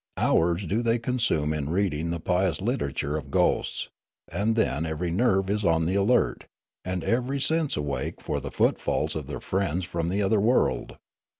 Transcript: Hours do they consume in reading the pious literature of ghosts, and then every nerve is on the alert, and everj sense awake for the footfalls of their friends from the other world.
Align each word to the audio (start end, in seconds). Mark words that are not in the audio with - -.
Hours 0.17 0.65
do 0.65 0.81
they 0.81 0.97
consume 0.97 1.53
in 1.53 1.69
reading 1.69 2.09
the 2.09 2.19
pious 2.19 2.59
literature 2.59 3.17
of 3.17 3.29
ghosts, 3.29 3.89
and 4.29 4.55
then 4.55 4.83
every 4.83 5.11
nerve 5.11 5.47
is 5.47 5.63
on 5.63 5.85
the 5.85 5.93
alert, 5.93 6.47
and 6.83 7.03
everj 7.03 7.43
sense 7.45 7.77
awake 7.77 8.19
for 8.19 8.39
the 8.39 8.49
footfalls 8.49 9.15
of 9.15 9.27
their 9.27 9.39
friends 9.39 9.85
from 9.85 10.09
the 10.09 10.23
other 10.23 10.39
world. 10.39 10.97